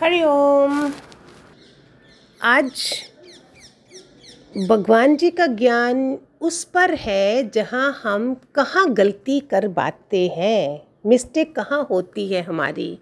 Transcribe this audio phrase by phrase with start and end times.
[0.00, 0.90] हरिओम
[2.40, 2.82] आज
[4.68, 11.54] भगवान जी का ज्ञान उस पर है जहाँ हम कहाँ गलती कर बाते हैं मिस्टेक
[11.56, 12.98] कहाँ होती है हमारी।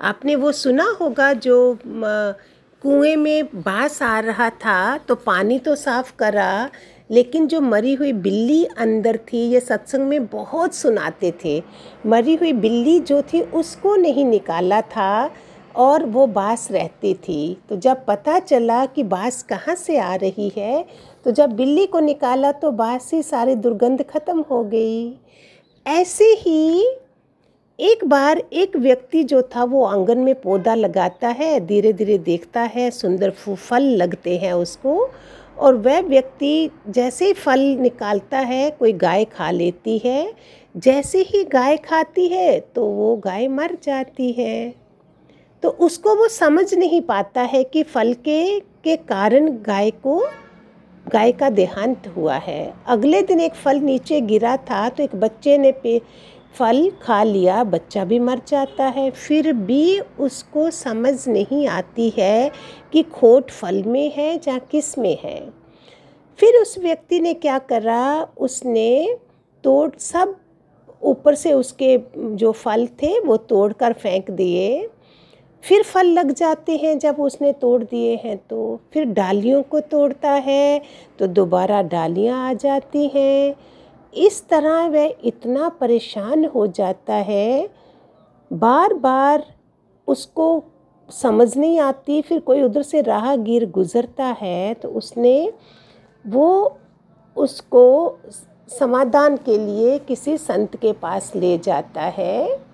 [0.00, 6.12] आपने वो सुना होगा जो कुएँ में बास आ रहा था तो पानी तो साफ़
[6.18, 6.70] करा,
[7.10, 11.62] लेकिन जो मरी हुई बिल्ली अंदर थी, ये सत्संग में बहुत सुनाते थे।
[12.06, 15.30] मरी हुई बिल्ली जो थी, उसको नहीं निकाला था
[15.76, 20.52] और वो बास रहती थी। तो जब पता चला कि बास कहाँ से आ रही
[20.56, 20.84] है
[21.24, 25.14] तो जब बिल्ली को निकाला तो बास से सारी दुर्गंध खत्म हो गई।
[25.86, 26.96] ऐसे ही
[27.78, 32.60] एक बार एक व्यक्ति जो था, वो आँगन में पौधा लगाता है धीरे धीरे देखता
[32.62, 35.10] है, सुंदर फल लगते हैं उसको।
[35.58, 40.32] और वह व्यक्ति जैसे ही फल निकालता है, कोई गाय खा लेती है,
[40.74, 44.87] जैसे ही गाय खाती है तो वो गाय मर जाती है।
[45.62, 50.18] तो उसको वो समझ नहीं पाता है कि फल के कारण गाय को,
[51.06, 55.56] गाय का देहांत हुआ है। अगले दिन एक फल नीचे गिरा था तो एक बच्चे
[55.58, 56.00] ने पे,
[56.54, 62.50] फल खा लिया, बच्चा भी मर जाता है। फिर भी उसको समझ नहीं आती है
[62.92, 65.40] कि खोट फल में है या किसमें है।
[66.38, 68.28] फिर उस व्यक्ति ने क्या करा?
[68.38, 69.18] उसने
[69.64, 70.36] तोड़, सब
[71.02, 74.88] ऊपर से उसके जो फल थे वो तोड़ कर फेंक दिए।
[75.64, 80.30] फिर फल लग जाते हैं जब उसने तोड़ दिए हैं तो फिर डालियों को तोड़ता
[80.30, 80.80] है
[81.18, 83.54] तो दोबारा डालियाँ आ जाती हैं।
[84.12, 87.68] इस तरह वह इतना परेशान हो जाता है।
[88.50, 89.44] बार बार
[90.08, 90.64] उसको
[91.08, 95.52] समझ नहीं आती, फिर कोई उधर से राहगीर गुज़रता है तो उसने
[96.24, 96.78] वो
[97.36, 98.18] उसको
[98.70, 102.67] समाधान के लिए किसी संत के पास ले जाता है।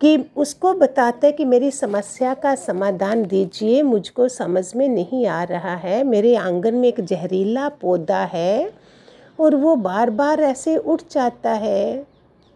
[0.00, 5.42] कि उसको बताते हैं कि मेरी समस्या का समाधान दीजिए, मुझको समझ में नहीं आ
[5.42, 8.72] रहा है। मेरे आँगन में एक जहरीला पौधा है
[9.40, 12.06] और वो बार बार ऐसे उठ जाता है।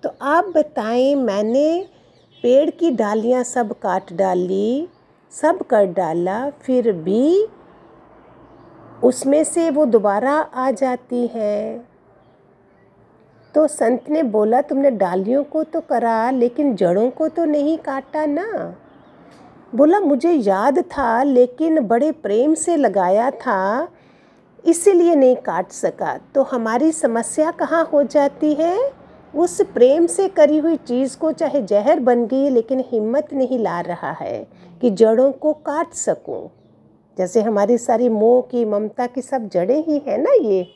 [0.03, 1.87] तो आप बताएँ, मैंने
[2.43, 4.88] पेड़ की डालियाँ सब काट डाली,
[5.31, 7.47] सब कर डाला, फिर भी
[9.04, 11.94] उसमें से वो दोबारा आ जाती है।
[13.54, 18.26] तो संत ने बोला, तुमने डालियों को तो करा, लेकिन जड़ों को तो नहीं काटा
[18.26, 18.76] ना?
[19.75, 23.88] बोला, मुझे याद था, लेकिन बड़े प्रेम से लगाया था,
[24.65, 28.92] इसीलिए नहीं काट सका। तो हमारी समस्या कहाँ हो जाती है?
[29.34, 33.81] उस प्रेम से करी हुई चीज़ को चाहे जहर बन गई, लेकिन हिम्मत नहीं ला
[33.81, 34.47] रहा है
[34.81, 36.50] कि जड़ों को काट सकूँ।
[37.19, 40.66] जैसे हमारी सारी मोह की, ममता की सब जड़ें ही हैं ना ये?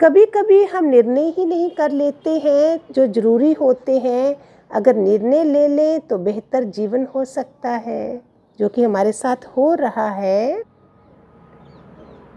[0.00, 4.36] कभी कभी हम निर्णय ही नहीं कर लेते हैं जो ज़रूरी होते हैं।
[4.70, 8.20] अगर निर्णय ले लें तो बेहतर जीवन हो सकता है,
[8.58, 10.62] जो कि हमारे साथ हो रहा है।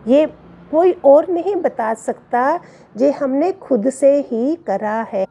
[0.06, 0.26] ये
[0.72, 2.60] कोई और नहीं बता सकता
[2.98, 5.26] जे हमने खुद से ही करा है।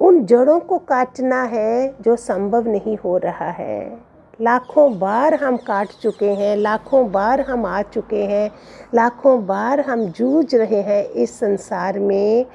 [0.00, 4.09] उन जड़ों को काटना है जो संभव नहीं हो रहा है।
[4.42, 8.50] लाखों बार हम काट चुके हैं, लाखों बार हम आ चुके हैं,
[8.94, 12.46] लाखों बार हम जूझ रहे हैं इस संसार में।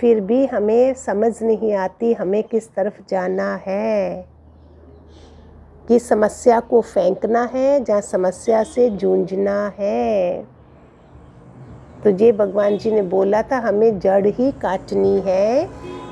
[0.00, 4.26] फिर भी हमें समझ नहीं आती हमें किस तरफ़ जाना है।
[5.88, 10.46] कि समस्या को फेंकना है या समस्या से जूझना है।
[12.04, 15.68] तो ये भगवान जी ने बोला था, हमें जड़ ही काटनी है।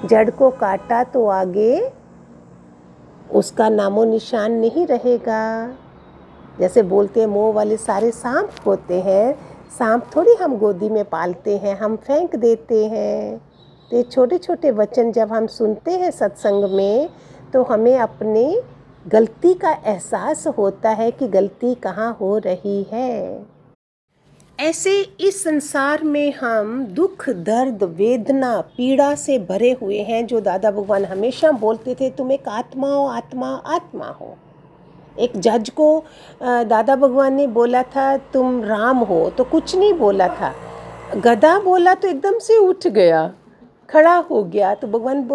[0.07, 2.02] जड़ को काटा तो आगे
[3.35, 5.69] उसका नामो निशान नहीं रहेगा।
[6.59, 9.35] जैसे बोलते हैं, मोह वाले सारे सांप होते हैं।
[9.79, 13.39] सांप थोड़ी हम गोदी में पालते हैं, हम फेंक देते हैं।
[13.91, 17.09] तो ये छोटे छोटे वचन जब हम सुनते हैं सत्संग में
[17.53, 18.63] तो हमें अपने
[19.07, 23.47] गलती का एहसास होता है कि गलती कहाँ हो रही है।
[24.63, 24.91] ऐसे
[25.21, 31.05] इस संसार में हम दुख, दर्द, वेदना, पीड़ा से भरे हुए हैं जो दादा भगवान
[31.05, 34.37] हमेशा बोलते थे, तुम एक आत्मा हो, आत्मा आत्मा हो।
[35.19, 36.05] एक जज को
[36.43, 40.53] दादा भगवान ने बोला था, तुम राम हो। तो कुछ नहीं बोला था।
[41.17, 43.27] गधा बोला तो एकदम से उठ गया,
[43.89, 45.27] खड़ा हो गया। तो भगवान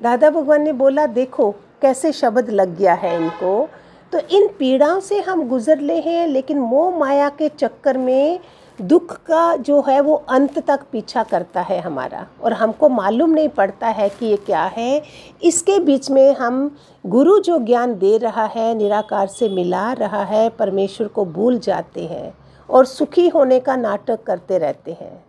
[0.00, 1.50] दादा भगवान ने बोला, देखो,
[1.82, 3.68] कैसे शब्द लग गया है इनको।
[4.12, 8.40] तो इन पीड़ाओं से हम गुजर ले हैं, लेकिन मोह माया के चक्कर में
[8.80, 13.48] दुख का जो है वो अंत तक पीछा करता है हमारा। और हमको मालूम नहीं
[13.48, 15.02] पड़ता है कि ये क्या है।
[15.42, 20.48] इसके बीच में हम गुरु जो ज्ञान दे रहा है, निराकार से मिला रहा है,
[20.48, 22.34] परमेश्वर को भूल जाते हैं
[22.70, 25.24] और सुखी होने का नाटक करते रहते हैं।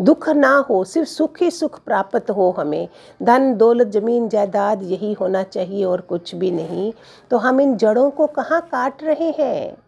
[0.00, 2.88] दुख ना हो, सिर्फ़ सुख ही सुख प्राप्त हो हमें।
[3.22, 6.92] धन, दौलत, ज़मीन, जायदाद, यही होना चाहिए और कुछ भी नहीं।
[7.30, 9.81] तो हम इन जड़ों को कहाँ काट रहे हैं?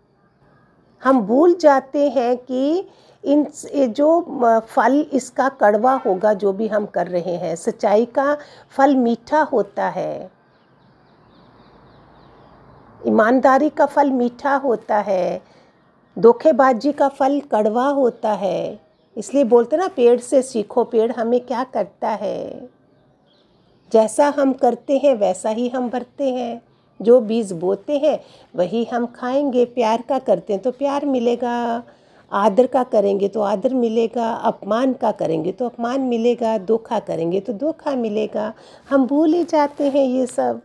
[1.03, 2.89] हम भूल जाते हैं कि
[3.25, 3.47] इन
[3.89, 8.37] जो फल इसका कड़वा होगा, जो भी हम कर रहे हैं, सच्चाई का
[8.71, 10.31] फल मीठा होता है।
[13.07, 15.43] ईमानदारी का फल मीठा होता है।
[16.17, 18.81] धोखेबाजी का फल कड़वा होता है।
[19.17, 22.69] इसलिए बोलते ना, पेड़ से सीखो, पेड़ हमें क्या करता है?
[23.93, 26.63] जैसा हम करते हैं, वैसा ही हम भरते हैं।
[27.01, 28.19] जो बीज बोते हैं,
[28.57, 31.83] वही हम खाएँगे। प्यार का करते हैं तो प्यार मिलेगा।
[32.33, 37.53] आदर का करेंगे तो आदर मिलेगा। अपमान का करेंगे तो अपमान मिलेगा। धोखा करेंगे तो
[37.53, 38.53] धोखा मिलेगा।
[38.91, 40.61] हम भूल ही जाते हैं ये सब।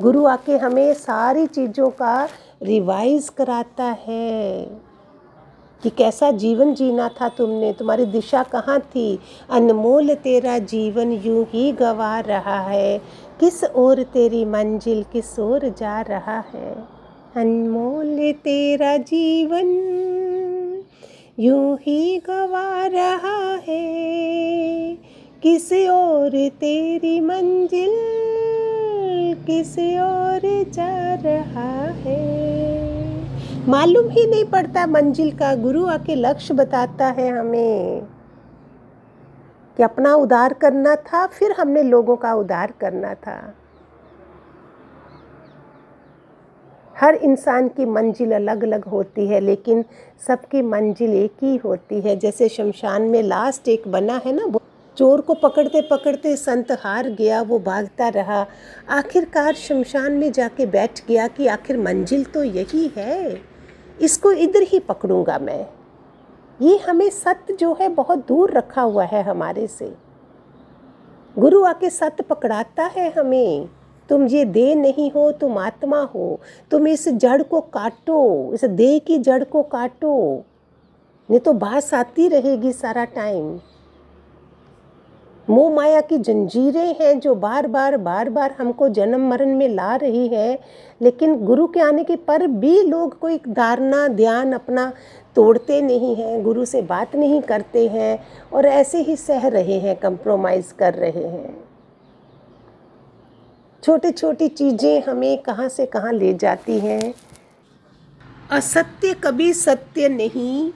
[0.00, 2.28] गुरु आके हमें सारी चीज़ों का
[2.62, 4.87] रिवाइज कराता है।
[5.82, 7.72] कि कैसा जीवन जीना था तुमने?
[7.72, 9.18] तुम्हारी दिशा कहाँ थी?
[9.50, 12.98] अनमोल तेरा जीवन यूँ ही गवा रहा है।
[13.40, 16.74] किस ओर तेरी मंजिल, किस ओर जा रहा है?
[17.36, 19.66] अनमोल तेरा जीवन
[21.38, 23.88] यूँ ही गवा रहा है।
[25.42, 27.94] किस ओर तेरी मंजिल,
[29.46, 32.87] किस ओर जा रहा है?
[33.68, 38.02] मालूम ही नहीं पड़ता, मंजिल का गुरु आके लक्ष्य बताता है हमें
[39.76, 43.34] कि अपना उदार करना था, फिर हमने लोगों का उदार करना था।
[46.96, 49.84] हर इंसान की मंजिल अलग अलग होती है, लेकिन
[50.26, 54.58] सबकी मंजिल एक ही होती है। जैसे शमशान में लास्ट एक बना है ना
[54.96, 58.46] चोर को पकड़ते पकड़ते संत हार गया, वो भागता रहा।
[58.90, 63.57] आखिरकार शमशान में जाके बैठ गया कि आखिर मंजिल तो यही है।
[64.00, 65.66] इसको इधर ही पकड़ूँगा मैं।
[66.60, 69.94] ये हमें सत्य जो है बहुत दूर रखा हुआ है हमारे से।
[71.38, 73.68] गुरु आके सत्य पकड़ाता है हमें।
[74.08, 76.40] तुम ये दे नहीं हो, तुम आत्मा हो।
[76.70, 80.44] तुम इस जड़ को काटो, इस देह की जड़ को काटो।
[81.30, 83.58] नहीं तो बास आती रहेगी सारा टाइम
[85.48, 89.94] मोह माया की जंजीरें हैं जो बार बार बार बार हमको जन्म मरण में ला
[89.96, 90.58] रही है।
[91.02, 94.92] लेकिन गुरु के आने के पर भी लोग कोई धारणा, ध्यान अपना
[95.36, 98.18] तोड़ते नहीं हैं, गुरु से बात नहीं करते हैं
[98.52, 101.56] और ऐसे ही सह रहे हैं कंप्रोमाइज़ कर रहे हैं।
[103.82, 107.14] छोटी छोटी चीज़ें हमें कहाँ से कहाँ ले जाती हैं?
[108.50, 110.70] असत्य कभी सत्य नहीं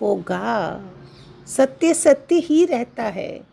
[0.00, 0.80] होगा।
[1.46, 3.51] सत्य सत्य ही रहता है।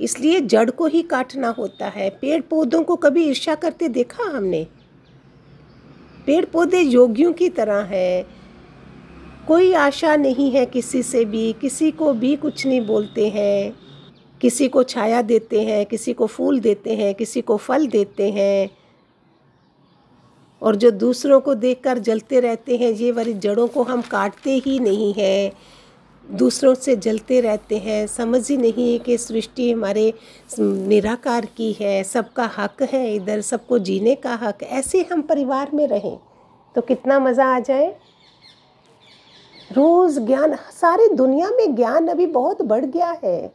[0.00, 4.66] इसलिए जड़ को ही काटना होता है। पेड़ पौधों को कभी ईर्ष्या करते देखा हमने?
[6.26, 8.26] पेड़ पौधे योगियों की तरह हैं।
[9.48, 13.76] कोई आशा नहीं है किसी से भी, किसी को भी कुछ नहीं बोलते हैं।
[14.40, 18.70] किसी को छाया देते हैं, किसी को फूल देते हैं, किसी को फल देते हैं।
[20.62, 24.78] और जो दूसरों को देखकर जलते रहते हैं, ये वाली जड़ों को हम काटते ही
[24.78, 25.52] नहीं हैं।
[26.32, 30.12] दूसरों से जलते रहते हैं, समझ ही नहीं है कि सृष्टि हमारे
[30.58, 35.86] निराकार की है, सबका हक है इधर, सबको जीने का हक। ऐसे हम परिवार में
[35.88, 36.18] रहें
[36.74, 37.96] तो कितना मज़ा आ जाए।
[39.72, 43.52] रोज़ ज्ञान, सारी दुनिया में ज्ञान अभी बहुत बढ़ गया है।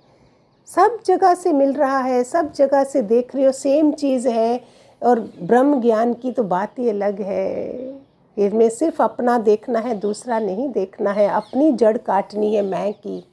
[0.67, 4.79] सब जगह से मिल रहा है, सब जगह से देख रहे हो, सेम चीज़ है।
[5.03, 7.98] और ब्रह्म ज्ञान की तो बात ही अलग है।
[8.37, 13.23] इसमें सिर्फ़ अपना देखना है, दूसरा नहीं देखना है। अपनी जड़ काटनी है, मैं की,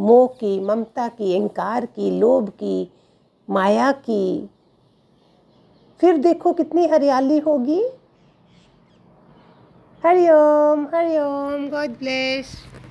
[0.00, 2.92] मोह की, ममता की अहंकार की, लोभ की,
[3.50, 4.50] माया की।
[6.00, 7.82] फिर देखो कितनी हरियाली होगी।
[10.04, 12.71] हरिओम हरिओम, गॉड ब्लेस।